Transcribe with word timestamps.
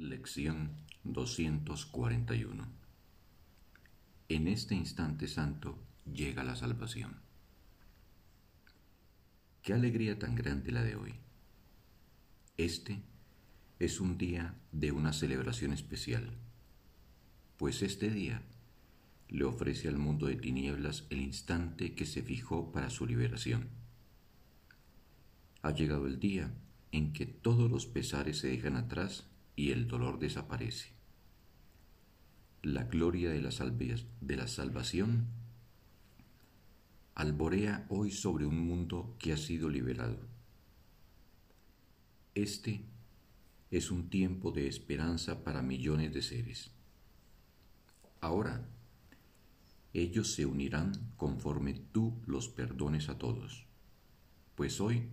Lección 0.00 0.70
241 1.04 2.66
En 4.30 4.48
este 4.48 4.74
instante 4.74 5.28
santo 5.28 5.78
llega 6.10 6.42
la 6.42 6.56
salvación. 6.56 7.20
Qué 9.60 9.74
alegría 9.74 10.18
tan 10.18 10.36
grande 10.36 10.72
la 10.72 10.82
de 10.84 10.96
hoy. 10.96 11.16
Este 12.56 13.02
es 13.78 14.00
un 14.00 14.16
día 14.16 14.54
de 14.72 14.90
una 14.90 15.12
celebración 15.12 15.74
especial, 15.74 16.30
pues 17.58 17.82
este 17.82 18.08
día 18.08 18.40
le 19.28 19.44
ofrece 19.44 19.86
al 19.86 19.98
mundo 19.98 20.28
de 20.28 20.36
tinieblas 20.36 21.04
el 21.10 21.20
instante 21.20 21.94
que 21.94 22.06
se 22.06 22.22
fijó 22.22 22.72
para 22.72 22.88
su 22.88 23.04
liberación. 23.04 23.68
Ha 25.60 25.72
llegado 25.72 26.06
el 26.06 26.18
día 26.18 26.54
en 26.90 27.12
que 27.12 27.26
todos 27.26 27.70
los 27.70 27.84
pesares 27.84 28.38
se 28.38 28.48
dejan 28.48 28.76
atrás 28.76 29.26
y 29.60 29.72
el 29.72 29.86
dolor 29.86 30.18
desaparece. 30.18 30.88
La 32.62 32.84
gloria 32.84 33.28
de 33.28 33.42
la, 33.42 33.50
de 33.50 34.36
la 34.36 34.48
salvación 34.48 35.26
alborea 37.14 37.84
hoy 37.90 38.10
sobre 38.10 38.46
un 38.46 38.58
mundo 38.58 39.16
que 39.18 39.34
ha 39.34 39.36
sido 39.36 39.68
liberado. 39.68 40.16
Este 42.34 42.86
es 43.70 43.90
un 43.90 44.08
tiempo 44.08 44.50
de 44.50 44.66
esperanza 44.66 45.44
para 45.44 45.60
millones 45.60 46.14
de 46.14 46.22
seres. 46.22 46.70
Ahora, 48.22 48.66
ellos 49.92 50.32
se 50.32 50.46
unirán 50.46 51.12
conforme 51.18 51.74
tú 51.74 52.22
los 52.26 52.48
perdones 52.48 53.10
a 53.10 53.18
todos, 53.18 53.66
pues 54.54 54.80
hoy 54.80 55.10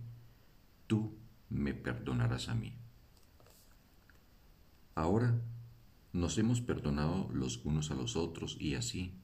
tú 0.86 1.18
me 1.50 1.74
perdonarás 1.74 2.48
a 2.48 2.54
mí. 2.54 2.78
Ahora 4.98 5.40
nos 6.12 6.38
hemos 6.38 6.60
perdonado 6.60 7.30
los 7.32 7.64
unos 7.64 7.92
a 7.92 7.94
los 7.94 8.16
otros 8.16 8.56
y 8.58 8.74
así 8.74 9.14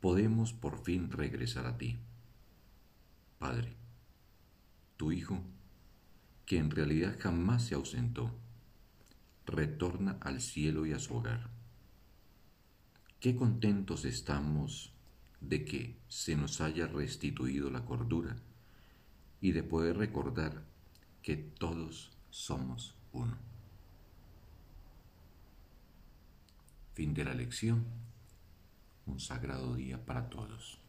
podemos 0.00 0.52
por 0.52 0.82
fin 0.82 1.12
regresar 1.12 1.66
a 1.66 1.78
ti. 1.78 1.98
Padre, 3.38 3.76
tu 4.96 5.12
Hijo, 5.12 5.40
que 6.46 6.58
en 6.58 6.72
realidad 6.72 7.16
jamás 7.20 7.66
se 7.66 7.76
ausentó, 7.76 8.34
retorna 9.46 10.18
al 10.20 10.40
cielo 10.40 10.84
y 10.84 10.92
a 10.94 10.98
su 10.98 11.14
hogar. 11.14 11.48
Qué 13.20 13.36
contentos 13.36 14.04
estamos 14.04 14.92
de 15.40 15.64
que 15.64 15.96
se 16.08 16.34
nos 16.34 16.60
haya 16.60 16.88
restituido 16.88 17.70
la 17.70 17.84
cordura 17.84 18.34
y 19.40 19.52
de 19.52 19.62
poder 19.62 19.96
recordar 19.96 20.64
que 21.22 21.36
todos 21.36 22.10
somos 22.30 22.96
uno. 23.12 23.53
Fin 26.94 27.12
de 27.12 27.24
la 27.24 27.34
lección. 27.34 27.84
Un 29.06 29.18
sagrado 29.18 29.74
día 29.74 30.06
para 30.06 30.30
todos. 30.30 30.83